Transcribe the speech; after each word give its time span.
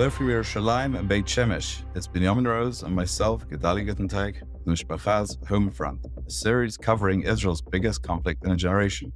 Hello 0.00 0.08
from 0.08 0.28
Yerushalayim 0.28 0.98
and 0.98 1.06
Beit 1.06 1.26
Shemesh. 1.26 1.82
It's 1.94 2.08
Binyamin 2.08 2.46
Rose 2.46 2.84
and 2.84 2.96
myself, 2.96 3.46
Gedali 3.46 3.86
Guttentag, 3.86 4.40
the 4.64 4.72
Mishpacha's 4.72 5.36
Home 5.46 5.70
Front, 5.70 6.06
a 6.26 6.30
series 6.30 6.78
covering 6.78 7.20
Israel's 7.24 7.60
biggest 7.60 8.02
conflict 8.02 8.42
in 8.46 8.52
a 8.52 8.56
generation. 8.56 9.12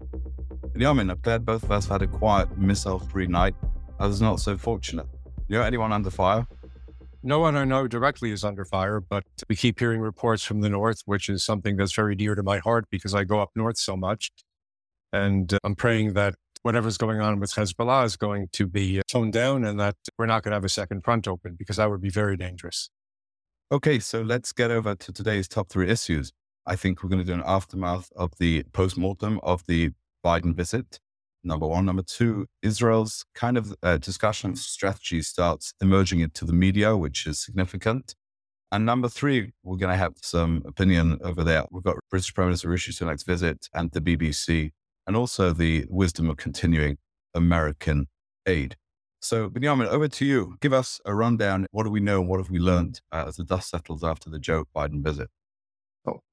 Binyamin, 0.77 1.11
I'm 1.11 1.19
glad 1.23 1.47
both 1.47 1.63
of 1.63 1.71
us 1.71 1.89
had 1.89 2.03
a 2.03 2.07
quiet, 2.07 2.59
missile-free 2.59 3.29
night. 3.29 3.55
Others 3.99 4.21
not 4.21 4.41
so 4.41 4.59
fortunate. 4.59 5.07
You 5.49 5.57
know 5.57 5.63
anyone 5.65 5.91
under 5.91 6.11
fire? 6.11 6.47
No 7.23 7.39
one 7.39 7.57
I 7.57 7.65
know 7.65 7.89
directly 7.89 8.31
is 8.31 8.45
under 8.45 8.67
fire, 8.67 9.01
but 9.01 9.25
we 9.49 9.57
keep 9.57 9.79
hearing 9.79 10.03
reports 10.03 10.45
from 10.45 10.61
the 10.61 10.69
north, 10.69 11.01
which 11.07 11.31
is 11.31 11.43
something 11.43 11.79
that's 11.79 11.95
very 11.95 12.15
dear 12.15 12.35
to 12.35 12.43
my 12.43 12.59
heart 12.59 12.85
because 12.91 13.15
I 13.15 13.25
go 13.25 13.41
up 13.41 13.53
north 13.57 13.79
so 13.79 13.97
much. 13.97 14.31
And 15.15 15.55
uh, 15.55 15.61
I'm 15.65 15.77
praying 15.77 16.13
that 16.13 16.35
whatever's 16.65 16.97
going 16.97 17.21
on 17.21 17.39
with 17.39 17.53
Hezbollah 17.53 18.07
is 18.07 18.17
going 18.17 18.49
to 18.53 18.67
be 18.67 18.99
uh, 18.99 19.03
toned 19.07 19.35
down 19.35 19.65
and 19.65 19.79
that 19.79 19.97
we're 20.19 20.27
not 20.27 20.43
going 20.43 20.53
to 20.53 20.57
have 20.57 20.65
a 20.65 20.69
second 20.69 21.05
front 21.05 21.29
open 21.29 21.57
because 21.59 21.77
that 21.77 21.91
would 21.91 22.01
be 22.01 22.11
very 22.11 22.37
dangerous. 22.37 22.89
Okay, 23.71 23.99
so 23.99 24.23
let's 24.23 24.53
get 24.53 24.71
over 24.71 24.95
to 24.95 25.13
today's 25.13 25.47
top 25.47 25.69
three 25.69 25.89
issues. 25.89 26.33
I 26.67 26.77
think 26.77 27.03
we're 27.03 27.11
going 27.11 27.21
to 27.21 27.27
do 27.27 27.35
an 27.35 27.43
aftermath 27.47 28.11
of 28.17 28.33
the 28.39 28.63
post 28.73 28.97
mortem 28.97 29.41
of 29.43 29.63
the 29.67 29.91
Biden 30.25 30.55
visit 30.55 30.99
number 31.45 31.67
one. 31.67 31.85
Number 31.85 32.03
two, 32.03 32.47
Israel's 32.63 33.27
kind 33.35 33.59
of 33.59 33.75
uh, 33.83 33.99
discussion 33.99 34.57
strategy 34.57 35.21
starts 35.21 35.75
emerging 35.83 36.21
into 36.21 36.47
the 36.47 36.55
media, 36.55 36.97
which 36.97 37.27
is 37.27 37.39
significant. 37.39 38.15
And 38.73 38.87
number 38.87 39.09
three, 39.09 39.53
we're 39.63 39.77
going 39.77 39.93
to 39.93 39.99
have 39.99 40.15
some 40.23 40.63
opinion 40.67 41.19
over 41.23 41.45
there. 41.45 41.65
We've 41.71 41.85
got 41.85 41.97
British 42.11 42.35
Prime 42.35 42.49
Minister 42.49 42.71
Rishi 42.71 42.93
Sunak's 42.93 43.23
visit 43.23 43.69
and 43.75 43.93
the 43.93 44.01
BBC, 44.01 44.73
and 45.07 45.17
also 45.17 45.53
the 45.53 45.87
wisdom 45.89 46.31
of 46.31 46.37
continuing 46.37 46.99
American 47.35 48.07
aid. 48.47 48.77
So, 49.21 49.49
Benjamin, 49.49 49.87
over 49.89 50.07
to 50.07 50.25
you. 50.27 50.57
Give 50.61 50.75
us 50.75 51.01
a 51.07 51.15
rundown. 51.15 51.67
What 51.71 51.85
do 51.85 51.91
we 51.91 52.01
know? 52.01 52.21
What 52.21 52.41
have 52.41 52.51
we 52.51 52.59
learned 52.59 53.01
uh, 53.11 53.25
as 53.29 53.37
the 53.37 53.45
dust 53.45 53.71
settles 53.71 54.05
after 54.05 54.29
the 54.29 54.39
Joe 54.39 54.67
Biden 54.77 55.03
visit? 55.03 55.29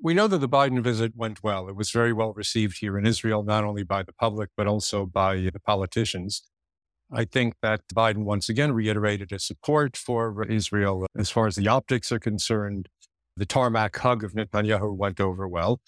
We 0.01 0.13
know 0.13 0.27
that 0.27 0.39
the 0.39 0.49
Biden 0.49 0.83
visit 0.83 1.13
went 1.15 1.41
well. 1.41 1.69
It 1.69 1.75
was 1.77 1.91
very 1.91 2.11
well 2.11 2.33
received 2.33 2.79
here 2.79 2.97
in 2.97 3.05
Israel, 3.05 3.43
not 3.43 3.63
only 3.63 3.83
by 3.83 4.03
the 4.03 4.11
public, 4.11 4.49
but 4.57 4.67
also 4.67 5.05
by 5.05 5.35
the 5.37 5.61
politicians. 5.65 6.43
I 7.13 7.23
think 7.23 7.55
that 7.61 7.81
Biden 7.93 8.23
once 8.23 8.49
again 8.49 8.73
reiterated 8.73 9.31
his 9.31 9.45
support 9.45 9.95
for 9.95 10.43
Israel 10.45 11.05
as 11.17 11.29
far 11.29 11.47
as 11.47 11.55
the 11.55 11.69
optics 11.69 12.11
are 12.11 12.19
concerned. 12.19 12.89
The 13.37 13.45
tarmac 13.45 13.97
hug 13.97 14.23
of 14.25 14.33
Netanyahu 14.33 14.93
went 14.95 15.21
over 15.21 15.47
well. 15.47 15.79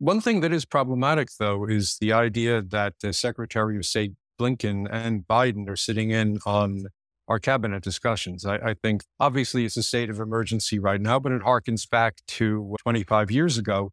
One 0.00 0.22
thing 0.22 0.40
that 0.40 0.50
is 0.50 0.64
problematic, 0.64 1.28
though, 1.38 1.66
is 1.66 1.98
the 2.00 2.10
idea 2.10 2.62
that 2.62 2.94
the 3.02 3.12
Secretary 3.12 3.76
of 3.76 3.84
State 3.84 4.14
Blinken 4.40 4.88
and 4.90 5.28
Biden 5.28 5.68
are 5.68 5.76
sitting 5.76 6.10
in 6.10 6.38
on 6.46 6.86
our 7.28 7.38
cabinet 7.38 7.82
discussions. 7.82 8.46
I, 8.46 8.54
I, 8.56 8.74
think 8.82 9.04
obviously 9.20 9.66
it's 9.66 9.76
a 9.76 9.82
state 9.82 10.08
of 10.08 10.18
emergency 10.18 10.78
right 10.78 11.02
now, 11.02 11.18
but 11.20 11.32
it 11.32 11.42
harkens 11.42 11.88
back 11.88 12.16
to 12.28 12.74
25 12.80 13.30
years 13.30 13.58
ago 13.58 13.90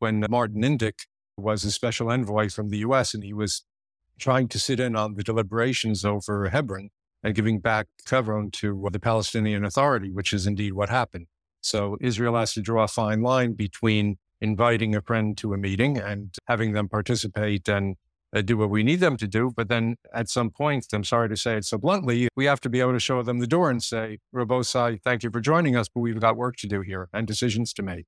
when 0.00 0.22
Martin 0.28 0.60
Indyk 0.60 1.06
was 1.38 1.64
a 1.64 1.70
special 1.70 2.10
envoy 2.10 2.50
from 2.50 2.68
the 2.68 2.78
US 2.78 3.14
and 3.14 3.24
he 3.24 3.32
was 3.32 3.64
trying 4.20 4.48
to 4.48 4.58
sit 4.58 4.78
in 4.78 4.94
on 4.96 5.14
the 5.14 5.24
deliberations 5.24 6.04
over 6.04 6.50
Hebron 6.50 6.90
and 7.22 7.34
giving 7.34 7.58
back 7.58 7.86
Hebron 8.06 8.50
to 8.50 8.86
the 8.92 9.00
Palestinian 9.00 9.64
Authority, 9.64 10.12
which 10.12 10.34
is 10.34 10.46
indeed 10.46 10.74
what 10.74 10.90
happened. 10.90 11.26
So 11.62 11.96
Israel 12.02 12.36
has 12.36 12.52
to 12.52 12.60
draw 12.60 12.84
a 12.84 12.88
fine 12.88 13.22
line 13.22 13.54
between 13.54 14.18
inviting 14.40 14.94
a 14.94 15.02
friend 15.02 15.36
to 15.38 15.52
a 15.52 15.56
meeting 15.56 15.98
and 15.98 16.34
having 16.46 16.72
them 16.72 16.88
participate 16.88 17.68
and 17.68 17.96
uh, 18.34 18.42
do 18.42 18.56
what 18.56 18.70
we 18.70 18.82
need 18.82 19.00
them 19.00 19.16
to 19.16 19.26
do. 19.26 19.52
But 19.56 19.68
then 19.68 19.96
at 20.12 20.28
some 20.28 20.50
point, 20.50 20.86
I'm 20.92 21.04
sorry 21.04 21.28
to 21.28 21.36
say 21.36 21.56
it 21.56 21.64
so 21.64 21.78
bluntly, 21.78 22.28
we 22.36 22.44
have 22.44 22.60
to 22.60 22.68
be 22.68 22.80
able 22.80 22.92
to 22.92 23.00
show 23.00 23.22
them 23.22 23.38
the 23.38 23.46
door 23.46 23.70
and 23.70 23.82
say, 23.82 24.18
Rabosai, 24.34 25.00
thank 25.02 25.22
you 25.22 25.30
for 25.30 25.40
joining 25.40 25.76
us, 25.76 25.88
but 25.88 26.00
we've 26.00 26.20
got 26.20 26.36
work 26.36 26.56
to 26.56 26.66
do 26.66 26.82
here 26.82 27.08
and 27.12 27.26
decisions 27.26 27.72
to 27.74 27.82
make. 27.82 28.06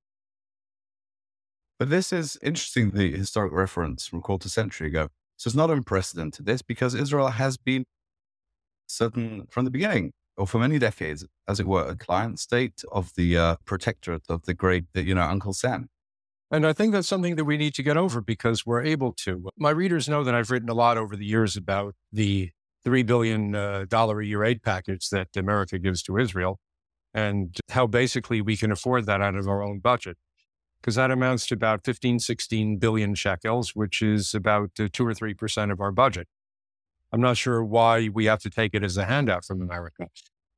But 1.79 1.89
this 1.89 2.13
is 2.13 2.37
interesting, 2.43 2.91
the 2.91 3.11
historic 3.11 3.51
reference 3.51 4.05
from 4.05 4.19
a 4.19 4.21
quarter 4.21 4.49
century 4.49 4.87
ago. 4.87 5.07
So 5.37 5.47
it's 5.47 5.55
not 5.55 5.71
unprecedented, 5.71 6.45
this, 6.45 6.61
because 6.61 6.93
Israel 6.93 7.29
has 7.29 7.57
been 7.57 7.85
certain 8.85 9.47
from 9.49 9.65
the 9.65 9.71
beginning, 9.71 10.11
or 10.37 10.45
for 10.45 10.59
many 10.59 10.77
decades, 10.77 11.25
as 11.47 11.59
it 11.59 11.65
were, 11.65 11.87
a 11.87 11.95
client 11.95 12.39
state 12.39 12.83
of 12.91 13.11
the 13.15 13.35
uh, 13.35 13.55
protectorate 13.65 14.21
of 14.29 14.43
the 14.43 14.53
great, 14.53 14.85
you 14.93 15.15
know, 15.15 15.23
Uncle 15.23 15.53
Sam. 15.53 15.89
And 16.51 16.67
I 16.67 16.73
think 16.73 16.91
that's 16.91 17.07
something 17.07 17.37
that 17.37 17.45
we 17.45 17.55
need 17.55 17.73
to 17.75 17.83
get 17.83 17.95
over 17.95 18.19
because 18.19 18.65
we're 18.65 18.83
able 18.83 19.13
to. 19.23 19.49
My 19.57 19.69
readers 19.69 20.09
know 20.09 20.23
that 20.25 20.35
I've 20.35 20.51
written 20.51 20.67
a 20.67 20.73
lot 20.73 20.97
over 20.97 21.15
the 21.15 21.25
years 21.25 21.55
about 21.55 21.95
the 22.11 22.51
$3 22.85 23.05
billion 23.05 23.55
uh, 23.55 23.85
a 23.89 24.23
year 24.23 24.43
aid 24.43 24.61
package 24.61 25.09
that 25.09 25.29
America 25.37 25.79
gives 25.79 26.03
to 26.03 26.17
Israel 26.17 26.59
and 27.13 27.57
how 27.69 27.87
basically 27.87 28.41
we 28.41 28.57
can 28.57 28.71
afford 28.71 29.05
that 29.05 29.21
out 29.21 29.35
of 29.35 29.47
our 29.47 29.63
own 29.63 29.79
budget. 29.79 30.17
Because 30.81 30.95
that 30.95 31.11
amounts 31.11 31.45
to 31.47 31.53
about 31.53 31.85
15, 31.85 32.19
16 32.19 32.77
billion 32.77 33.13
shekels, 33.15 33.75
which 33.75 34.01
is 34.01 34.33
about 34.33 34.71
uh, 34.79 34.87
two 34.91 35.05
or 35.05 35.13
3% 35.13 35.71
of 35.71 35.79
our 35.79 35.91
budget. 35.91 36.27
I'm 37.13 37.21
not 37.21 37.37
sure 37.37 37.63
why 37.63 38.09
we 38.09 38.25
have 38.25 38.39
to 38.39 38.49
take 38.49 38.73
it 38.73 38.83
as 38.83 38.97
a 38.97 39.05
handout 39.05 39.45
from 39.45 39.61
America. 39.61 40.07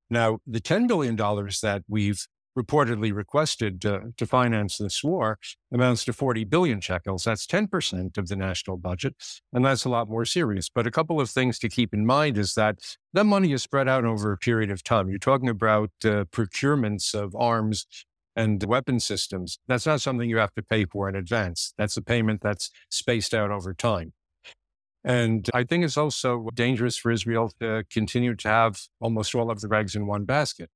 Now, 0.10 0.40
the 0.48 0.62
$10 0.62 0.88
billion 0.88 1.16
that 1.18 1.84
we've 1.90 2.26
reportedly 2.58 3.14
requested 3.14 3.82
to 3.82 4.26
finance 4.26 4.78
this 4.78 5.04
war 5.04 5.40
amounts 5.72 6.06
to 6.06 6.14
40 6.14 6.44
billion 6.46 6.82
shekels. 6.82 7.24
That's 7.24 7.48
10% 7.48 8.18
of 8.18 8.28
the 8.28 8.36
national 8.36 8.78
budget. 8.78 9.16
And 9.52 9.66
that's 9.66 9.86
a 9.86 9.90
lot 9.90 10.10
more 10.10 10.26
serious. 10.26 10.70
But 10.70 10.88
a 10.88 10.92
couple 10.92 11.20
of 11.20 11.30
things 11.30 11.60
to 11.60 11.70
keep 11.70 11.94
in 11.94 12.06
mind 12.06 12.38
is 12.38 12.54
that 12.56 12.80
that 13.14 13.26
money 13.26 13.54
is 13.54 13.64
spread 13.64 13.88
out 13.88 14.06
over 14.06 14.32
a 14.32 14.38
period 14.38 14.72
of 14.72 14.84
time. 14.84 15.10
You're 15.10 15.20
talking 15.20 15.50
about 15.50 15.92
uh, 16.04 16.26
procurements 16.32 17.14
of 17.14 17.36
arms 17.36 17.86
and 18.36 18.64
weapon 18.64 19.00
systems. 19.00 19.60
That's 19.68 19.86
not 19.86 20.02
something 20.02 20.30
you 20.30 20.38
have 20.38 20.54
to 20.56 20.64
pay 20.64 20.86
for 20.86 21.08
in 21.08 21.16
advance. 21.16 21.74
That's 21.78 21.98
a 21.98 22.02
payment 22.02 22.42
that's 22.42 22.72
spaced 22.90 23.34
out 23.34 23.52
over 23.52 23.74
time. 23.74 24.14
And 25.04 25.50
I 25.54 25.64
think 25.64 25.84
it's 25.84 25.98
also 25.98 26.48
dangerous 26.54 26.98
for 26.98 27.12
Israel 27.12 27.52
to 27.60 27.84
continue 27.92 28.36
to 28.36 28.48
have 28.48 28.82
almost 29.02 29.36
all 29.36 29.52
of 29.52 29.60
the 29.60 29.76
eggs 29.76 29.96
in 29.96 30.08
one 30.08 30.24
basket 30.24 30.70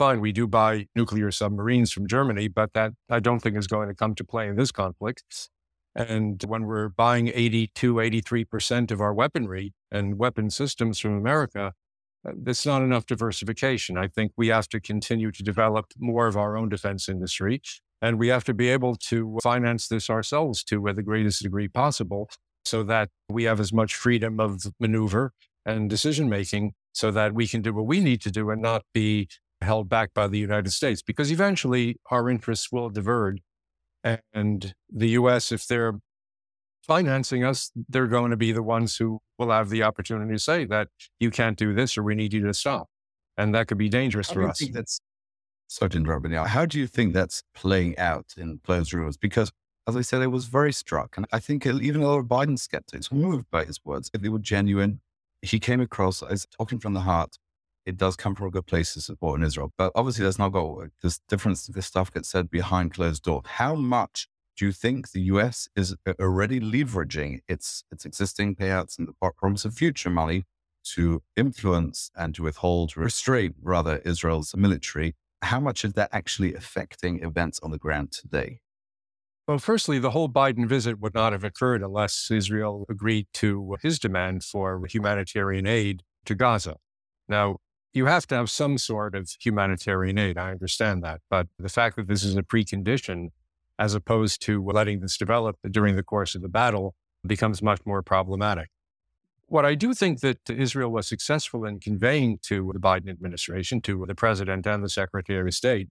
fine, 0.00 0.22
we 0.22 0.32
do 0.32 0.46
buy 0.46 0.86
nuclear 0.96 1.30
submarines 1.30 1.92
from 1.92 2.06
Germany, 2.06 2.48
but 2.48 2.72
that 2.72 2.92
I 3.10 3.20
don't 3.20 3.40
think 3.40 3.54
is 3.54 3.66
going 3.66 3.86
to 3.88 3.94
come 3.94 4.14
to 4.14 4.24
play 4.24 4.48
in 4.48 4.56
this 4.56 4.72
conflict. 4.72 5.50
And 5.94 6.42
when 6.44 6.64
we're 6.64 6.88
buying 6.88 7.28
82, 7.28 7.96
83% 7.96 8.90
of 8.92 9.02
our 9.02 9.12
weaponry 9.12 9.74
and 9.92 10.18
weapon 10.18 10.48
systems 10.48 10.98
from 10.98 11.18
America, 11.18 11.74
uh, 12.26 12.32
that's 12.34 12.64
not 12.64 12.80
enough 12.80 13.04
diversification. 13.04 13.98
I 13.98 14.08
think 14.08 14.32
we 14.38 14.48
have 14.48 14.70
to 14.70 14.80
continue 14.80 15.30
to 15.32 15.42
develop 15.42 15.92
more 15.98 16.26
of 16.26 16.34
our 16.34 16.56
own 16.56 16.70
defense 16.70 17.06
industry. 17.06 17.60
And 18.00 18.18
we 18.18 18.28
have 18.28 18.44
to 18.44 18.54
be 18.54 18.70
able 18.70 18.96
to 19.10 19.38
finance 19.42 19.86
this 19.86 20.08
ourselves 20.08 20.64
to 20.64 20.82
the 20.96 21.02
greatest 21.02 21.42
degree 21.42 21.68
possible 21.68 22.30
so 22.64 22.82
that 22.84 23.10
we 23.28 23.44
have 23.44 23.60
as 23.60 23.70
much 23.70 23.94
freedom 23.94 24.40
of 24.40 24.62
maneuver 24.78 25.34
and 25.66 25.90
decision 25.90 26.30
making 26.30 26.72
so 26.92 27.10
that 27.10 27.34
we 27.34 27.46
can 27.46 27.60
do 27.60 27.74
what 27.74 27.84
we 27.84 28.00
need 28.00 28.22
to 28.22 28.30
do 28.30 28.48
and 28.48 28.62
not 28.62 28.82
be 28.94 29.28
held 29.62 29.88
back 29.88 30.14
by 30.14 30.26
the 30.26 30.38
United 30.38 30.70
States 30.70 31.02
because 31.02 31.30
eventually 31.30 31.96
our 32.10 32.28
interests 32.30 32.72
will 32.72 32.90
diverge. 32.90 33.40
And 34.32 34.74
the 34.90 35.08
US, 35.10 35.52
if 35.52 35.66
they're 35.66 35.98
financing 36.82 37.44
us, 37.44 37.70
they're 37.88 38.06
going 38.06 38.30
to 38.30 38.36
be 38.36 38.52
the 38.52 38.62
ones 38.62 38.96
who 38.96 39.20
will 39.38 39.50
have 39.50 39.68
the 39.68 39.82
opportunity 39.82 40.32
to 40.32 40.38
say 40.38 40.64
that 40.66 40.88
you 41.18 41.30
can't 41.30 41.58
do 41.58 41.74
this 41.74 41.98
or 41.98 42.02
we 42.02 42.14
need 42.14 42.32
you 42.32 42.46
to 42.46 42.54
stop. 42.54 42.88
And 43.36 43.54
that 43.54 43.68
could 43.68 43.78
be 43.78 43.88
dangerous 43.88 44.28
How 44.28 44.34
for 44.34 44.48
us. 44.48 44.62
that's 44.72 45.00
interrupt 45.94 46.26
now. 46.26 46.44
How 46.44 46.66
do 46.66 46.78
you 46.78 46.86
think 46.86 47.14
that's 47.14 47.42
playing 47.54 47.96
out 47.98 48.34
in 48.36 48.60
closed 48.64 48.92
rooms? 48.92 49.16
Because 49.16 49.52
as 49.86 49.96
I 49.96 50.00
said, 50.02 50.22
I 50.22 50.26
was 50.26 50.46
very 50.46 50.72
struck. 50.72 51.16
And 51.16 51.26
I 51.32 51.38
think 51.38 51.66
even 51.66 52.02
a 52.02 52.06
lot 52.06 52.18
of 52.18 52.26
Biden 52.26 52.58
skeptics 52.58 53.10
were 53.10 53.18
moved 53.18 53.46
by 53.50 53.64
his 53.64 53.78
words. 53.84 54.10
If 54.12 54.20
they 54.20 54.28
were 54.28 54.38
genuine, 54.38 55.00
he 55.42 55.58
came 55.58 55.80
across 55.80 56.22
as 56.22 56.46
talking 56.58 56.78
from 56.78 56.94
the 56.94 57.00
heart 57.00 57.38
it 57.90 57.96
does 57.96 58.14
come 58.14 58.36
from 58.36 58.46
a 58.46 58.50
good 58.50 58.66
place 58.66 58.94
to 58.94 59.00
support 59.00 59.40
in 59.40 59.44
Israel. 59.44 59.72
But 59.76 59.90
obviously, 59.96 60.22
there's 60.22 60.38
not 60.38 60.50
got 60.50 60.90
this 61.02 61.18
difference. 61.28 61.66
This 61.66 61.86
stuff 61.86 62.12
gets 62.12 62.28
said 62.28 62.48
behind 62.48 62.94
closed 62.94 63.24
doors. 63.24 63.42
How 63.44 63.74
much 63.74 64.28
do 64.56 64.64
you 64.64 64.72
think 64.72 65.10
the 65.10 65.22
US 65.34 65.68
is 65.74 65.96
uh, 66.06 66.12
already 66.20 66.60
leveraging 66.60 67.40
its 67.48 67.82
its 67.90 68.04
existing 68.06 68.54
payouts 68.54 68.96
and 68.96 69.08
the 69.08 69.30
promise 69.36 69.64
of 69.64 69.74
future 69.74 70.10
money 70.10 70.44
to 70.94 71.22
influence 71.36 72.10
and 72.16 72.32
to 72.36 72.44
withhold, 72.44 72.96
restrain 72.96 73.54
rather 73.60 73.96
Israel's 74.12 74.54
military? 74.56 75.16
How 75.42 75.58
much 75.58 75.84
is 75.84 75.94
that 75.94 76.10
actually 76.12 76.54
affecting 76.54 77.24
events 77.24 77.58
on 77.60 77.72
the 77.72 77.78
ground 77.78 78.12
today? 78.12 78.60
Well, 79.48 79.58
firstly, 79.58 79.98
the 79.98 80.10
whole 80.10 80.28
Biden 80.28 80.68
visit 80.68 81.00
would 81.00 81.14
not 81.14 81.32
have 81.32 81.42
occurred 81.42 81.82
unless 81.82 82.30
Israel 82.30 82.86
agreed 82.88 83.26
to 83.42 83.76
his 83.82 83.98
demand 83.98 84.44
for 84.44 84.86
humanitarian 84.86 85.66
aid 85.66 86.04
to 86.26 86.36
Gaza. 86.36 86.76
Now, 87.28 87.56
you 87.92 88.06
have 88.06 88.26
to 88.28 88.34
have 88.34 88.50
some 88.50 88.78
sort 88.78 89.14
of 89.14 89.30
humanitarian 89.40 90.18
aid. 90.18 90.38
I 90.38 90.52
understand 90.52 91.02
that. 91.02 91.20
But 91.28 91.48
the 91.58 91.68
fact 91.68 91.96
that 91.96 92.06
this 92.06 92.22
is 92.22 92.36
a 92.36 92.42
precondition, 92.42 93.30
as 93.78 93.94
opposed 93.94 94.42
to 94.42 94.64
letting 94.64 95.00
this 95.00 95.16
develop 95.16 95.56
during 95.70 95.96
the 95.96 96.02
course 96.02 96.34
of 96.34 96.42
the 96.42 96.48
battle, 96.48 96.94
becomes 97.26 97.62
much 97.62 97.80
more 97.84 98.02
problematic. 98.02 98.68
What 99.46 99.66
I 99.66 99.74
do 99.74 99.94
think 99.94 100.20
that 100.20 100.48
Israel 100.48 100.90
was 100.90 101.08
successful 101.08 101.64
in 101.64 101.80
conveying 101.80 102.38
to 102.42 102.70
the 102.72 102.78
Biden 102.78 103.10
administration, 103.10 103.80
to 103.82 104.04
the 104.06 104.14
president 104.14 104.66
and 104.66 104.84
the 104.84 104.88
secretary 104.88 105.48
of 105.48 105.54
state, 105.54 105.88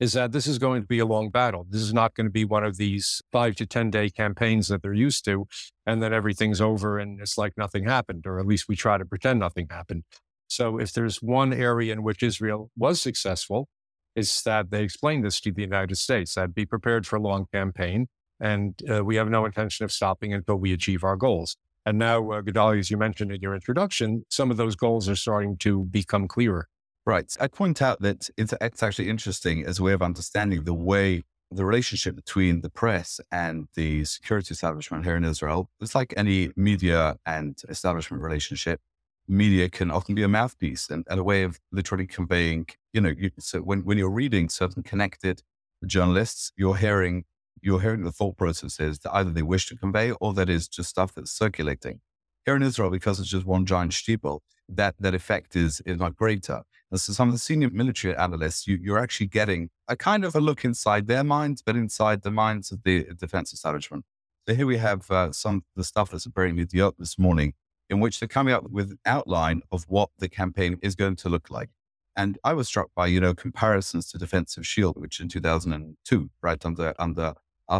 is 0.00 0.14
that 0.14 0.32
this 0.32 0.46
is 0.46 0.58
going 0.58 0.80
to 0.80 0.88
be 0.88 0.98
a 0.98 1.06
long 1.06 1.30
battle. 1.30 1.66
This 1.68 1.82
is 1.82 1.92
not 1.92 2.14
going 2.14 2.26
to 2.26 2.32
be 2.32 2.44
one 2.44 2.64
of 2.64 2.78
these 2.78 3.22
five 3.30 3.54
to 3.56 3.66
10 3.66 3.90
day 3.90 4.08
campaigns 4.08 4.68
that 4.68 4.82
they're 4.82 4.94
used 4.94 5.24
to, 5.26 5.46
and 5.86 6.02
then 6.02 6.14
everything's 6.14 6.60
over 6.60 6.98
and 6.98 7.20
it's 7.20 7.36
like 7.36 7.52
nothing 7.56 7.84
happened, 7.84 8.26
or 8.26 8.40
at 8.40 8.46
least 8.46 8.66
we 8.66 8.76
try 8.76 8.96
to 8.96 9.04
pretend 9.04 9.40
nothing 9.40 9.68
happened. 9.70 10.04
So 10.48 10.78
if 10.78 10.92
there's 10.92 11.22
one 11.22 11.52
area 11.52 11.92
in 11.92 12.02
which 12.02 12.22
Israel 12.22 12.70
was 12.76 13.00
successful, 13.00 13.68
is 14.14 14.42
that 14.42 14.70
they 14.70 14.82
explained 14.82 15.24
this 15.24 15.40
to 15.40 15.52
the 15.52 15.62
United 15.62 15.96
States 15.96 16.34
that 16.34 16.54
be 16.54 16.66
prepared 16.66 17.06
for 17.06 17.16
a 17.16 17.20
long 17.20 17.46
campaign, 17.52 18.06
and 18.40 18.74
uh, 18.90 19.04
we 19.04 19.16
have 19.16 19.28
no 19.28 19.44
intention 19.44 19.84
of 19.84 19.92
stopping 19.92 20.32
until 20.32 20.56
we 20.56 20.72
achieve 20.72 21.02
our 21.04 21.16
goals. 21.16 21.56
And 21.86 21.98
now, 21.98 22.30
uh, 22.30 22.42
Gedalia, 22.42 22.78
as 22.78 22.90
you 22.90 22.96
mentioned 22.96 23.32
in 23.32 23.40
your 23.40 23.54
introduction, 23.54 24.24
some 24.30 24.50
of 24.50 24.56
those 24.56 24.76
goals 24.76 25.08
are 25.08 25.16
starting 25.16 25.56
to 25.58 25.84
become 25.84 26.28
clearer. 26.28 26.68
Right. 27.06 27.30
I'd 27.38 27.52
point 27.52 27.82
out 27.82 28.00
that 28.00 28.30
it's, 28.38 28.54
it's 28.60 28.82
actually 28.82 29.10
interesting 29.10 29.66
as 29.66 29.78
a 29.78 29.82
way 29.82 29.92
of 29.92 30.00
understanding 30.00 30.64
the 30.64 30.72
way 30.72 31.22
the 31.50 31.64
relationship 31.66 32.16
between 32.16 32.62
the 32.62 32.70
press 32.70 33.20
and 33.30 33.68
the 33.74 34.04
security 34.04 34.52
establishment 34.52 35.04
here 35.04 35.16
in 35.16 35.24
Israel. 35.24 35.68
It's 35.80 35.94
like 35.94 36.14
any 36.16 36.50
media 36.56 37.16
and 37.26 37.60
establishment 37.68 38.22
relationship. 38.22 38.80
Media 39.26 39.68
can 39.68 39.90
often 39.90 40.14
be 40.14 40.22
a 40.22 40.28
mouthpiece 40.28 40.90
and, 40.90 41.06
and 41.08 41.18
a 41.18 41.24
way 41.24 41.42
of 41.42 41.58
literally 41.72 42.06
conveying, 42.06 42.66
you 42.92 43.00
know, 43.00 43.12
you, 43.16 43.30
so 43.38 43.60
when, 43.60 43.84
when 43.84 43.96
you're 43.96 44.10
reading 44.10 44.48
certain 44.48 44.82
connected 44.82 45.42
journalists, 45.86 46.52
you're 46.56 46.76
hearing 46.76 47.24
you're 47.62 47.80
hearing 47.80 48.04
the 48.04 48.12
thought 48.12 48.36
processes 48.36 48.98
that 48.98 49.14
either 49.14 49.30
they 49.30 49.42
wish 49.42 49.66
to 49.68 49.76
convey 49.76 50.10
or 50.20 50.34
that 50.34 50.50
is 50.50 50.68
just 50.68 50.90
stuff 50.90 51.14
that's 51.14 51.30
circulating. 51.30 52.00
Here 52.44 52.54
in 52.54 52.62
Israel, 52.62 52.90
because 52.90 53.18
it's 53.18 53.30
just 53.30 53.46
one 53.46 53.64
giant 53.64 53.92
shtetl, 53.92 54.40
that 54.68 54.94
that 55.00 55.14
effect 55.14 55.56
is 55.56 55.80
is 55.86 55.98
not 55.98 56.16
greater. 56.16 56.62
And 56.90 57.00
so 57.00 57.12
some 57.12 57.28
of 57.28 57.34
the 57.34 57.38
senior 57.38 57.70
military 57.70 58.14
analysts, 58.14 58.66
you, 58.66 58.78
you're 58.80 58.98
actually 58.98 59.26
getting 59.26 59.70
a 59.88 59.96
kind 59.96 60.24
of 60.24 60.34
a 60.34 60.40
look 60.40 60.64
inside 60.64 61.06
their 61.06 61.24
minds, 61.24 61.62
but 61.62 61.74
inside 61.74 62.22
the 62.22 62.30
minds 62.30 62.70
of 62.70 62.82
the 62.82 63.06
defense 63.18 63.52
establishment. 63.52 64.04
So 64.46 64.54
here 64.54 64.66
we 64.66 64.76
have 64.76 65.10
uh, 65.10 65.32
some 65.32 65.64
the 65.74 65.84
stuff 65.84 66.10
that's 66.10 66.26
appearing 66.26 66.58
in 66.58 66.68
the 66.70 66.82
up 66.82 66.96
this 66.98 67.18
morning, 67.18 67.54
in 67.94 68.00
which 68.00 68.20
they're 68.20 68.28
coming 68.28 68.52
up 68.52 68.68
with 68.70 68.90
an 68.90 68.98
outline 69.06 69.62
of 69.72 69.84
what 69.88 70.10
the 70.18 70.28
campaign 70.28 70.78
is 70.82 70.94
going 70.94 71.16
to 71.16 71.28
look 71.28 71.50
like. 71.50 71.70
And 72.16 72.38
I 72.44 72.52
was 72.52 72.68
struck 72.68 72.90
by, 72.94 73.06
you 73.06 73.20
know, 73.20 73.34
comparisons 73.34 74.10
to 74.10 74.18
Defensive 74.18 74.66
Shield, 74.66 75.00
which 75.00 75.20
in 75.20 75.28
2002, 75.28 76.30
right 76.42 76.66
under 76.66 76.94
under 76.98 77.34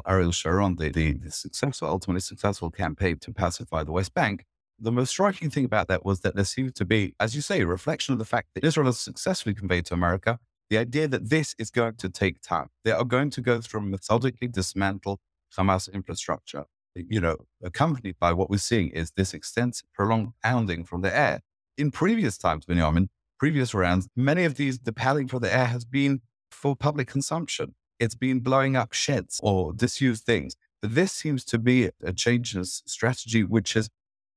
Ariel 0.06 0.32
Sharon, 0.32 0.76
the, 0.76 0.88
the, 0.90 1.12
the 1.12 1.31
successful, 1.31 1.88
ultimately 1.88 2.20
successful 2.20 2.70
campaign 2.70 3.19
to 3.19 3.32
pacify 3.32 3.84
the 3.84 3.93
West 3.93 4.14
Bank, 4.14 4.44
the 4.78 4.90
most 4.90 5.11
striking 5.11 5.50
thing 5.50 5.64
about 5.64 5.88
that 5.88 6.05
was 6.05 6.20
that 6.20 6.34
there 6.34 6.44
seemed 6.44 6.75
to 6.76 6.84
be, 6.84 7.14
as 7.20 7.34
you 7.37 7.43
say, 7.43 7.60
a 7.60 7.67
reflection 7.67 8.12
of 8.12 8.19
the 8.19 8.25
fact 8.25 8.49
that 8.55 8.64
Israel 8.64 8.87
has 8.87 8.99
successfully 8.99 9.55
conveyed 9.55 9.87
to 9.87 9.94
America 9.94 10.38
the 10.70 10.78
idea 10.78 11.06
that 11.06 11.28
this 11.28 11.55
is 11.58 11.70
going 11.70 11.94
to 11.96 12.08
take 12.08 12.40
time. 12.40 12.69
They 12.84 12.90
are 12.90 13.05
going 13.05 13.31
to 13.31 13.40
go 13.40 13.60
through 13.60 13.82
methodically 13.82 14.49
dismantle 14.49 15.20
Hamas 15.56 15.93
infrastructure. 15.93 16.64
You 16.94 17.20
know, 17.20 17.37
accompanied 17.62 18.17
by 18.20 18.32
what 18.32 18.50
we're 18.50 18.58
seeing 18.58 18.88
is 18.91 19.12
this 19.17 19.35
extensive, 19.35 19.93
prolonged 19.93 20.32
pounding 20.43 20.85
from 20.85 21.02
the 21.02 21.14
air. 21.14 21.41
In 21.76 21.91
previous 21.91 22.38
times, 22.38 22.69
when 22.69 22.79
I 22.79 22.82
Benjamin, 22.82 23.11
previous 23.38 23.75
rounds, 23.75 24.08
many 24.14 24.44
of 24.44 24.56
these, 24.56 24.79
the 24.79 24.93
pounding 24.93 25.26
from 25.26 25.41
the 25.41 25.52
air 25.52 25.67
has 25.67 25.85
been 25.85 26.20
for 26.50 26.76
public 26.76 27.08
consumption. 27.08 27.75
It's 27.99 28.14
been 28.14 28.41
blowing 28.41 28.76
up 28.76 28.93
sheds 28.93 29.41
or 29.43 29.73
disused 29.73 30.25
things. 30.25 30.55
But 30.81 30.94
this 30.94 31.12
seems 31.12 31.44
to 31.46 31.58
be 31.58 31.91
a 32.02 32.12
change 32.12 32.55
in 32.55 32.64
strategy, 32.64 33.43
which 33.43 33.75
is 33.75 33.88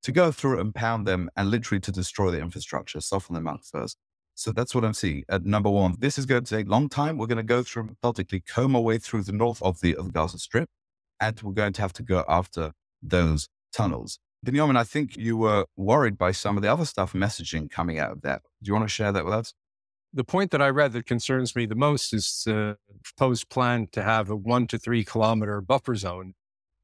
to 0.03 0.11
go 0.11 0.31
through 0.31 0.59
and 0.59 0.73
pound 0.73 1.05
them 1.05 1.29
and 1.35 1.51
literally 1.51 1.81
to 1.81 1.91
destroy 1.91 2.31
the 2.31 2.39
infrastructure, 2.39 3.01
soften 3.01 3.35
them 3.35 3.47
up 3.47 3.61
first. 3.63 3.97
So 4.35 4.51
that's 4.51 4.73
what 4.75 4.85
I'm 4.85 4.93
seeing. 4.93 5.23
At 5.29 5.45
number 5.45 5.69
one, 5.69 5.95
this 5.99 6.17
is 6.17 6.25
going 6.25 6.43
to 6.43 6.55
take 6.55 6.67
a 6.67 6.69
long 6.69 6.89
time. 6.89 7.17
We're 7.17 7.27
going 7.27 7.37
to 7.37 7.43
go 7.43 7.63
through 7.63 7.83
methodically, 7.85 8.39
comb 8.39 8.75
our 8.75 8.81
way 8.81 8.97
through 8.99 9.23
the 9.23 9.31
north 9.31 9.61
of 9.61 9.81
the, 9.81 9.95
of 9.95 10.05
the 10.05 10.11
Gaza 10.11 10.37
Strip, 10.37 10.69
and 11.19 11.41
we're 11.41 11.53
going 11.53 11.73
to 11.73 11.81
have 11.81 11.93
to 11.93 12.03
go 12.03 12.23
after 12.27 12.73
those 13.01 13.49
tunnels. 13.73 14.19
Benjamin, 14.43 14.77
I 14.77 14.83
think 14.83 15.17
you 15.17 15.35
were 15.35 15.65
worried 15.75 16.17
by 16.17 16.31
some 16.31 16.57
of 16.57 16.63
the 16.63 16.71
other 16.71 16.85
stuff 16.85 17.13
messaging 17.13 17.69
coming 17.69 17.99
out 17.99 18.11
of 18.11 18.21
that. 18.21 18.41
Do 18.61 18.69
you 18.69 18.73
want 18.73 18.85
to 18.85 18.93
share 18.93 19.11
that 19.11 19.25
with 19.25 19.33
us? 19.33 19.53
The 20.13 20.23
point 20.23 20.51
that 20.51 20.61
I 20.61 20.69
read 20.69 20.93
that 20.93 21.05
concerns 21.05 21.55
me 21.55 21.65
the 21.65 21.75
most 21.75 22.13
is 22.13 22.43
the 22.45 22.77
proposed 23.03 23.49
plan 23.49 23.87
to 23.91 24.01
have 24.01 24.29
a 24.29 24.35
one 24.35 24.67
to 24.67 24.77
three 24.77 25.03
kilometer 25.03 25.59
buffer 25.59 25.95
zone 25.95 26.33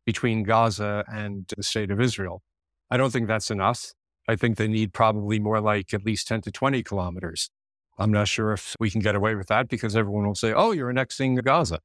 between 0.06 0.44
Gaza 0.44 1.06
and 1.08 1.50
the 1.56 1.64
state 1.64 1.90
of 1.90 2.02
Israel. 2.02 2.44
I 2.92 2.98
don't 2.98 3.12
think 3.12 3.28
that's 3.28 3.50
enough. 3.50 3.94
I 4.28 4.36
think 4.36 4.58
they 4.58 4.68
need 4.68 4.94
probably 4.94 5.40
more 5.40 5.62
like 5.62 5.94
at 5.94 6.06
least 6.06 6.28
10 6.28 6.42
to 6.42 6.52
20 6.52 6.84
kilometers. 6.84 7.50
I'm 7.98 8.12
not 8.12 8.28
sure 8.28 8.54
if 8.54 8.76
we 8.80 8.90
can 8.90 9.02
get 9.02 9.16
away 9.16 9.36
with 9.36 9.48
that 9.48 9.70
because 9.70 9.96
everyone 9.96 10.26
will 10.26 10.36
say, 10.36 10.54
oh, 10.54 10.72
you're 10.72 10.90
annexing 10.90 11.36
Gaza. 11.36 11.80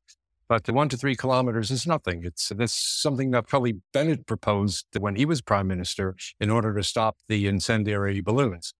But 0.49 0.65
the 0.65 0.73
one 0.73 0.89
to 0.89 0.97
three 0.97 1.15
kilometers 1.15 1.71
is 1.71 1.87
nothing. 1.87 2.25
It's 2.25 2.49
this 2.49 2.73
something 2.73 3.33
that 3.33 3.47
probably 3.47 3.81
Bennett 3.93 4.27
proposed 4.27 4.87
when 4.99 5.17
he 5.17 5.27
was 5.27 5.43
prime 5.43 5.69
minister 5.69 6.17
in 6.41 6.49
order 6.49 6.75
to 6.75 6.83
stop 6.83 7.19
the 7.29 7.47
incendiary 7.47 8.21
balloons. 8.21 8.73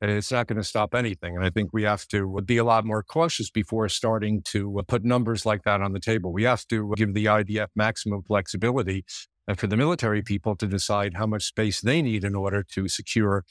It's 0.00 0.32
not 0.32 0.48
going 0.48 0.56
to 0.56 0.64
stop 0.64 0.96
anything. 0.96 1.36
And 1.36 1.44
I 1.44 1.50
think 1.50 1.70
we 1.72 1.84
have 1.84 2.08
to 2.08 2.40
be 2.44 2.56
a 2.56 2.64
lot 2.64 2.84
more 2.84 3.04
cautious 3.04 3.50
before 3.50 3.88
starting 3.88 4.42
to 4.46 4.80
uh, 4.80 4.82
put 4.82 5.04
numbers 5.04 5.46
like 5.46 5.62
that 5.62 5.80
on 5.80 5.92
the 5.92 6.00
table. 6.00 6.32
We 6.32 6.42
have 6.42 6.66
to 6.68 6.92
give 6.96 7.14
the 7.14 7.26
IDF 7.26 7.68
maximum 7.76 8.24
flexibility 8.24 9.04
uh, 9.46 9.54
for 9.54 9.68
the 9.68 9.76
military 9.76 10.20
people 10.20 10.56
to 10.56 10.66
decide 10.66 11.14
how 11.14 11.26
much 11.26 11.44
space 11.44 11.80
they 11.80 12.02
need 12.02 12.24
in 12.24 12.34
order 12.34 12.64
to 12.72 12.88
secure 12.88 13.44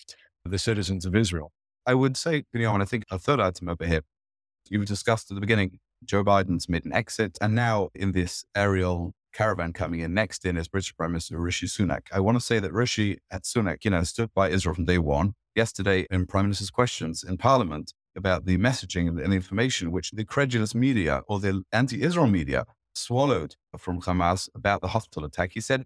the 0.44 0.60
citizens 0.60 1.06
of 1.06 1.16
Israel. 1.16 1.54
I 1.88 1.94
would 1.94 2.18
say, 2.18 2.44
you 2.54 2.64
know, 2.64 2.74
and 2.74 2.84
I 2.84 2.86
think 2.86 3.06
a 3.10 3.18
third 3.18 3.40
item 3.40 3.70
over 3.70 3.86
here, 3.86 4.02
you 4.70 4.84
discussed 4.84 5.32
at 5.32 5.36
the 5.36 5.42
beginning, 5.42 5.80
Joe 6.04 6.24
Biden's 6.24 6.68
made 6.68 6.86
an 6.86 6.94
exit, 6.94 7.38
and 7.42 7.54
now 7.54 7.90
in 7.94 8.12
this 8.12 8.44
aerial 8.56 9.14
caravan 9.34 9.72
coming 9.72 10.02
in 10.02 10.14
next 10.14 10.46
in 10.46 10.58
is 10.58 10.68
British 10.68 10.96
Prime 10.96 11.12
Minister 11.12 11.40
Rishi 11.40 11.68
Sunak. 11.68 12.08
I 12.12 12.20
want 12.20 12.38
to 12.38 12.44
say 12.44 12.60
that 12.60 12.74
Rishi 12.74 13.20
at 13.30 13.44
Sunak, 13.44 13.86
you 13.86 13.92
know, 13.92 14.04
stood 14.04 14.34
by 14.34 14.50
Israel 14.50 14.76
from 14.76 14.86
day 14.86 14.98
one. 14.98 15.34
Yesterday 15.56 16.08
in 16.10 16.26
Prime 16.26 16.46
Minister's 16.46 16.72
questions 16.72 17.24
in 17.24 17.38
Parliament 17.38 17.94
about 18.16 18.46
the 18.46 18.58
messaging 18.58 19.08
and 19.08 19.18
the 19.18 19.36
information 19.36 19.92
which 19.92 20.12
the 20.12 20.26
credulous 20.26 20.74
media 20.74 21.22
or 21.28 21.40
the 21.40 21.64
anti-Israel 21.72 22.28
media 22.28 22.66
swallowed 22.96 23.56
from 23.78 24.02
Hamas 24.02 24.50
about 24.56 24.82
the 24.82 24.90
hospital 24.90 25.24
attack. 25.24 25.52
He 25.54 25.62
said, 25.62 25.86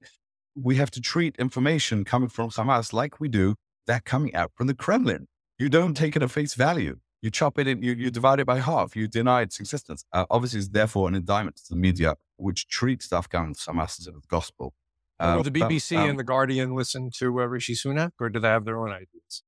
we 0.56 0.77
have 0.77 0.91
to 0.91 1.01
treat 1.01 1.35
information 1.38 2.03
coming 2.05 2.29
from 2.29 2.50
Hamas 2.50 2.93
like 2.93 3.19
we 3.19 3.27
do 3.27 3.55
that 3.86 4.05
coming 4.05 4.34
out 4.34 4.51
from 4.55 4.67
the 4.67 4.74
Kremlin. 4.74 5.27
You 5.60 5.69
don't 5.69 5.93
take 5.93 6.15
it 6.15 6.24
at 6.24 6.31
face 6.31 6.53
value. 6.53 6.98
You 7.25 7.32
chop 7.32 7.58
it 7.58 7.67
in, 7.67 7.82
you, 7.82 7.94
you 7.94 8.12
divide 8.12 8.39
it 8.39 8.46
by 8.46 8.60
half. 8.60 8.96
You 8.96 9.08
deny 9.08 9.41
its 9.41 9.60
existence. 9.60 10.05
Uh, 10.13 10.27
obviously, 10.29 10.60
it's 10.60 10.70
therefore 10.70 11.08
an 11.08 11.15
indictment 11.15 11.55
to 11.55 11.70
the 11.72 11.75
media, 11.75 12.17
which 12.38 12.67
treats 12.67 13.08
coming 13.08 13.55
from 13.55 13.77
Hamas 13.77 14.00
as 14.00 14.05
a 14.05 14.12
gospel. 14.27 14.75
Uh, 15.20 15.41
the 15.41 15.50
BBC 15.50 15.98
um, 15.98 16.08
and 16.12 16.20
the 16.20 16.24
Guardian 16.24 16.75
listen 16.75 17.10
to 17.17 17.41
uh, 17.41 17.46
Rishi 17.46 17.74
Sunak, 17.74 18.12
or 18.20 18.29
do 18.29 18.39
they 18.39 18.48
have 18.48 18.65
their 18.65 18.77
own 18.77 18.91
ideas? 18.91 19.41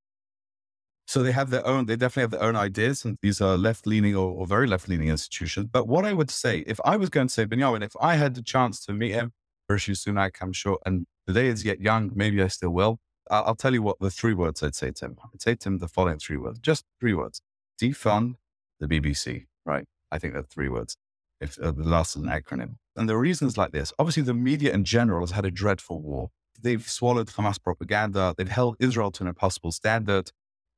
So 1.05 1.21
they 1.21 1.33
have 1.33 1.51
their 1.51 1.63
own, 1.67 1.85
they 1.85 1.95
definitely 1.95 2.21
have 2.21 2.31
their 2.31 2.41
own 2.41 2.55
ideas. 2.55 3.05
And 3.05 3.19
these 3.21 3.41
are 3.41 3.55
left 3.55 3.85
leaning 3.85 4.15
or, 4.15 4.31
or, 4.31 4.47
very 4.47 4.65
left 4.65 4.89
leaning 4.89 5.09
institutions. 5.09 5.67
But 5.71 5.87
what 5.87 6.03
I 6.03 6.13
would 6.13 6.31
say, 6.31 6.63
if 6.65 6.79
I 6.83 6.97
was 6.97 7.11
going 7.11 7.27
to 7.27 7.33
say, 7.33 7.45
Benjamin, 7.45 7.83
if 7.83 7.95
I 8.01 8.15
had 8.15 8.33
the 8.33 8.41
chance 8.41 8.83
to 8.87 8.91
meet 8.91 9.11
him, 9.11 9.33
Rishi 9.69 9.91
Sunak, 9.91 10.31
I'm 10.41 10.51
sure, 10.51 10.79
and 10.83 11.05
the 11.27 11.33
day 11.33 11.45
is 11.45 11.63
yet 11.63 11.79
young, 11.79 12.09
maybe 12.15 12.41
I 12.41 12.47
still 12.47 12.71
will. 12.71 12.99
I'll, 13.29 13.43
I'll 13.49 13.55
tell 13.55 13.75
you 13.75 13.83
what 13.83 13.99
the 13.99 14.09
three 14.09 14.33
words 14.33 14.63
I'd 14.63 14.73
say 14.73 14.89
to 14.89 15.05
him. 15.05 15.17
I'd 15.31 15.43
say 15.43 15.53
to 15.53 15.69
him 15.69 15.77
the 15.77 15.87
following 15.87 16.17
three 16.17 16.37
words, 16.37 16.57
just 16.57 16.83
three 16.99 17.13
words 17.13 17.39
defund 17.81 18.35
the 18.79 18.87
BBC, 18.87 19.45
right? 19.65 19.85
I 20.11 20.19
think 20.19 20.33
that's 20.33 20.53
three 20.53 20.69
words. 20.69 20.97
If 21.39 21.59
uh, 21.59 21.71
the 21.71 21.83
last 21.83 22.15
is 22.15 22.23
an 22.23 22.29
acronym. 22.29 22.75
And 22.95 23.07
the 23.07 23.17
reasons 23.17 23.57
like 23.57 23.71
this, 23.71 23.93
obviously 23.99 24.23
the 24.23 24.33
media 24.33 24.73
in 24.73 24.83
general 24.83 25.21
has 25.21 25.31
had 25.31 25.45
a 25.45 25.51
dreadful 25.51 26.01
war. 26.01 26.29
They've 26.59 26.87
swallowed 26.89 27.27
Hamas 27.27 27.61
propaganda. 27.61 28.33
They've 28.35 28.49
held 28.49 28.75
Israel 28.79 29.11
to 29.11 29.23
an 29.23 29.27
impossible 29.29 29.71
standard. 29.71 30.31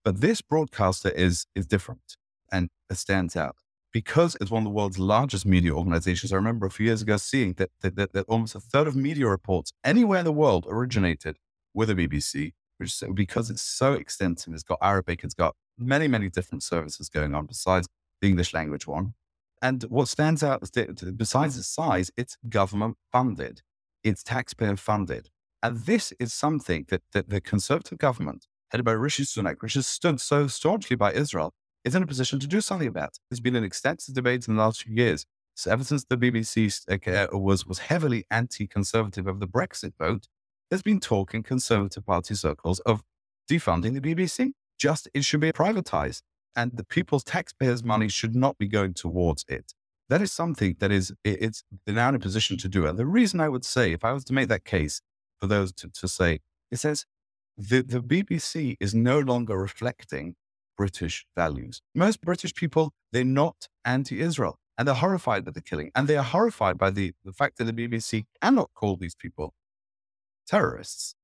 But 0.04 0.20
this 0.20 0.42
broadcaster 0.42 1.10
is, 1.10 1.46
is 1.56 1.66
different 1.66 2.18
and 2.52 2.70
it 2.90 2.98
stands 2.98 3.36
out 3.36 3.56
because 3.92 4.36
it's 4.40 4.52
one 4.52 4.64
of 4.64 4.66
the 4.66 4.72
world's 4.72 5.00
largest 5.00 5.46
media 5.46 5.72
organizations. 5.72 6.32
I 6.32 6.36
remember 6.36 6.66
a 6.66 6.72
few 6.72 6.88
years 6.88 7.02
ago 7.02 7.18
seeing 7.18 7.54
that, 7.54 7.72
that, 7.82 7.96
that, 7.96 8.14
that 8.14 8.26
almost 8.28 8.56
a 8.56 8.60
third 8.60 8.88
of 8.88 8.96
media 8.96 9.28
reports 9.28 9.72
anywhere 9.84 10.20
in 10.20 10.26
the 10.26 10.32
world 10.32 10.66
originated 10.70 11.38
with 11.74 11.90
the 11.90 11.96
BBC, 11.96 12.54
which 12.80 13.04
because 13.14 13.50
it's 13.50 13.62
so 13.62 13.94
extensive, 13.94 14.54
it's 14.54 14.64
got 14.64 14.80
Arabic, 14.82 15.24
it's 15.24 15.34
got 15.34 15.56
many, 15.78 16.08
many 16.08 16.30
different 16.30 16.64
services 16.64 17.10
going 17.10 17.36
on 17.36 17.46
besides 17.46 17.88
the 18.22 18.28
English 18.28 18.54
language 18.54 18.88
one. 18.88 19.14
And 19.62 19.84
what 19.84 20.08
stands 20.08 20.42
out 20.42 20.64
is 20.64 20.72
that 20.72 21.18
besides 21.18 21.58
its 21.58 21.68
size, 21.68 22.12
it's 22.16 22.38
government 22.48 22.98
funded, 23.12 23.62
it's 24.04 24.24
taxpayer 24.24 24.78
funded. 24.78 25.30
And 25.62 25.80
this 25.80 26.14
is 26.20 26.34
something 26.34 26.86
that, 26.88 27.02
that 27.12 27.30
the 27.30 27.42
conservative 27.42 27.98
government 27.98 28.48
headed 28.72 28.86
by 28.86 28.94
Rishi 28.94 29.24
Sunak, 29.24 29.62
which 29.62 29.74
has 29.74 29.88
stood 29.88 30.22
so 30.22 30.48
staunchly 30.48 30.96
by 30.96 31.12
Israel, 31.12 31.54
is 31.84 31.96
in 31.96 32.04
a 32.04 32.08
position 32.08 32.40
to 32.40 32.48
do 32.48 32.62
something 32.62 32.88
about. 32.88 33.18
There's 33.30 33.40
been 33.40 33.56
an 33.56 33.64
extensive 33.64 34.16
debate 34.16 34.48
in 34.48 34.56
the 34.56 34.62
last 34.62 34.84
few 34.84 34.96
years. 34.96 35.26
So 35.56 35.72
ever 35.72 35.84
since 35.84 36.06
the 36.06 36.18
BBC 36.18 36.86
uh, 36.90 37.38
was 37.38 37.66
was 37.66 37.80
heavily 37.80 38.26
anti-conservative 38.32 39.28
of 39.28 39.42
the 39.42 39.48
Brexit 39.48 39.94
vote, 40.00 40.28
there's 40.70 40.82
been 40.82 41.00
talk 41.00 41.34
in 41.34 41.44
Conservative 41.44 42.06
Party 42.06 42.36
circles 42.36 42.80
of 42.82 43.04
defunding 43.50 43.94
the 43.94 44.02
BBC. 44.02 44.52
Just 44.78 45.10
it 45.14 45.26
should 45.26 45.42
be 45.42 45.52
privatized 45.52 46.22
and 46.56 46.72
the 46.76 46.84
people's 46.84 47.24
taxpayers' 47.24 47.84
money 47.84 48.08
should 48.08 48.36
not 48.36 48.58
be 48.58 48.68
going 48.68 48.94
towards 48.94 49.46
it. 49.48 49.74
That 50.10 50.22
is 50.22 50.32
something 50.32 50.76
that 50.80 50.92
is, 50.92 51.14
it's 51.24 51.64
now 51.86 52.10
in 52.10 52.16
a 52.16 52.20
position 52.20 52.58
to 52.58 52.68
do. 52.68 52.86
And 52.88 52.98
the 52.98 53.06
reason 53.06 53.40
I 53.40 53.50
would 53.50 53.64
say, 53.64 53.92
if 53.92 54.04
I 54.04 54.12
was 54.12 54.24
to 54.26 54.34
make 54.34 54.50
that 54.50 54.66
case 54.66 55.02
for 55.40 55.48
those 55.48 55.72
to, 55.74 55.90
to 55.90 56.08
say, 56.08 56.40
it 56.72 56.78
says 56.78 57.06
the, 57.58 57.82
the 57.82 58.00
BBC 58.00 58.76
is 58.80 58.96
no 58.96 59.20
longer 59.20 59.58
reflecting 59.58 60.36
British 60.78 61.26
values. 61.36 61.82
Most 61.94 62.22
British 62.22 62.56
people, 62.56 62.94
they're 63.12 63.24
not 63.24 63.68
anti 63.86 64.20
Israel 64.22 64.58
and 64.78 64.88
they're 64.88 64.96
horrified 64.96 65.46
by 65.46 65.52
the 65.52 65.62
killing. 65.62 65.92
And 65.94 66.08
they 66.08 66.18
are 66.18 66.24
horrified 66.24 66.78
by 66.78 66.90
the, 66.90 67.14
the 67.24 67.34
fact 67.34 67.58
that 67.58 67.66
the 67.66 67.74
BBC 67.74 68.26
cannot 68.42 68.70
call 68.74 68.96
these 68.96 69.16
people 69.16 69.54
terrorists, 70.50 71.16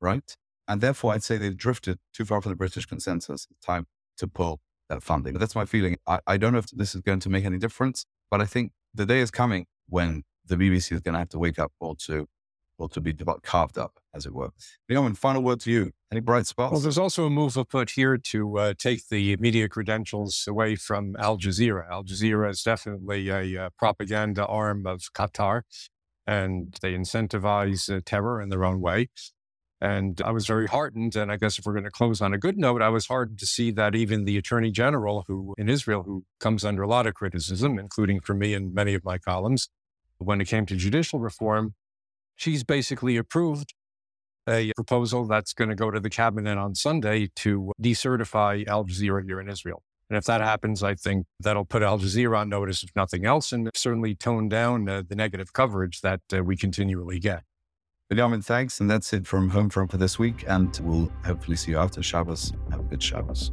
right? 0.00 0.36
And 0.68 0.80
therefore, 0.80 1.14
I'd 1.14 1.22
say 1.22 1.36
they've 1.36 1.56
drifted 1.56 1.98
too 2.12 2.24
far 2.24 2.40
from 2.40 2.50
the 2.52 2.56
British 2.56 2.86
consensus. 2.86 3.46
It's 3.50 3.66
time 3.66 3.86
to 4.18 4.26
pull 4.26 4.60
that 4.88 5.02
funding. 5.02 5.32
But 5.32 5.40
that's 5.40 5.54
my 5.54 5.64
feeling. 5.64 5.96
I, 6.06 6.20
I 6.26 6.36
don't 6.36 6.52
know 6.52 6.58
if 6.58 6.70
this 6.70 6.94
is 6.94 7.00
going 7.00 7.20
to 7.20 7.28
make 7.28 7.44
any 7.44 7.58
difference, 7.58 8.06
but 8.30 8.40
I 8.40 8.46
think 8.46 8.72
the 8.94 9.06
day 9.06 9.20
is 9.20 9.30
coming 9.30 9.66
when 9.88 10.22
the 10.46 10.56
BBC 10.56 10.92
is 10.92 11.00
going 11.00 11.14
to 11.14 11.18
have 11.18 11.30
to 11.30 11.38
wake 11.38 11.58
up 11.58 11.72
or 11.80 11.96
to, 12.06 12.26
or 12.78 12.88
to 12.88 13.00
be 13.00 13.14
carved 13.42 13.78
up, 13.78 13.98
as 14.14 14.26
it 14.26 14.34
were. 14.34 14.50
Leon, 14.88 15.14
final 15.14 15.42
word 15.42 15.60
to 15.60 15.70
you. 15.70 15.92
Any 16.10 16.20
bright 16.20 16.46
spots? 16.46 16.72
Well, 16.72 16.80
there's 16.80 16.98
also 16.98 17.26
a 17.26 17.30
move 17.30 17.56
afoot 17.56 17.90
here 17.90 18.16
to 18.16 18.58
uh, 18.58 18.74
take 18.78 19.08
the 19.08 19.36
media 19.38 19.68
credentials 19.68 20.44
away 20.46 20.76
from 20.76 21.16
Al 21.18 21.38
Jazeera. 21.38 21.90
Al 21.90 22.04
Jazeera 22.04 22.50
is 22.50 22.62
definitely 22.62 23.28
a 23.28 23.64
uh, 23.64 23.70
propaganda 23.78 24.46
arm 24.46 24.86
of 24.86 25.02
Qatar, 25.16 25.62
and 26.26 26.76
they 26.80 26.94
incentivize 26.94 27.94
uh, 27.94 28.00
terror 28.04 28.40
in 28.40 28.48
their 28.48 28.64
own 28.64 28.80
way. 28.80 29.08
And 29.80 30.22
I 30.24 30.30
was 30.30 30.46
very 30.46 30.66
heartened. 30.66 31.14
And 31.14 31.30
I 31.30 31.36
guess 31.36 31.58
if 31.58 31.66
we're 31.66 31.74
going 31.74 31.84
to 31.84 31.90
close 31.90 32.20
on 32.20 32.32
a 32.32 32.38
good 32.38 32.56
note, 32.56 32.80
I 32.80 32.88
was 32.88 33.06
heartened 33.06 33.38
to 33.40 33.46
see 33.46 33.70
that 33.72 33.94
even 33.94 34.24
the 34.24 34.38
attorney 34.38 34.70
general 34.70 35.24
who 35.26 35.54
in 35.58 35.68
Israel, 35.68 36.02
who 36.04 36.24
comes 36.40 36.64
under 36.64 36.82
a 36.82 36.88
lot 36.88 37.06
of 37.06 37.14
criticism, 37.14 37.78
including 37.78 38.20
from 38.20 38.38
me 38.38 38.54
and 38.54 38.72
many 38.72 38.94
of 38.94 39.04
my 39.04 39.18
columns, 39.18 39.68
when 40.18 40.40
it 40.40 40.46
came 40.46 40.64
to 40.66 40.76
judicial 40.76 41.18
reform, 41.18 41.74
she's 42.34 42.64
basically 42.64 43.16
approved 43.16 43.74
a 44.48 44.72
proposal 44.76 45.26
that's 45.26 45.52
going 45.52 45.70
to 45.70 45.76
go 45.76 45.90
to 45.90 46.00
the 46.00 46.10
cabinet 46.10 46.58
on 46.58 46.74
Sunday 46.74 47.30
to 47.36 47.72
decertify 47.82 48.66
Al 48.66 48.84
Jazeera 48.84 49.24
here 49.24 49.40
in 49.40 49.48
Israel. 49.48 49.82
And 50.10 50.18
if 50.18 50.24
that 50.24 50.40
happens, 50.40 50.82
I 50.82 50.94
think 50.94 51.26
that'll 51.40 51.64
put 51.64 51.82
Al 51.82 51.98
Jazeera 51.98 52.38
on 52.38 52.48
notice, 52.48 52.82
if 52.82 52.90
nothing 52.94 53.24
else, 53.24 53.52
and 53.52 53.70
certainly 53.74 54.14
tone 54.14 54.48
down 54.48 54.88
uh, 54.88 55.02
the 55.06 55.16
negative 55.16 55.52
coverage 55.52 56.02
that 56.02 56.20
uh, 56.32 56.42
we 56.42 56.56
continually 56.56 57.18
get. 57.18 57.42
Benjamin, 58.10 58.42
thanks. 58.42 58.80
And 58.80 58.90
that's 58.90 59.12
it 59.12 59.26
from 59.26 59.50
Home 59.50 59.70
Front 59.70 59.90
for 59.90 59.96
this 59.96 60.18
week. 60.18 60.44
And 60.46 60.78
we'll 60.82 61.10
hopefully 61.24 61.56
see 61.56 61.72
you 61.72 61.78
after 61.78 62.02
Shabbos. 62.02 62.52
Have 62.70 62.80
a 62.80 62.84
good 62.84 63.02
Shabbos. 63.02 63.50